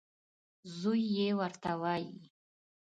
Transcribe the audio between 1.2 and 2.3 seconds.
ورته وايي.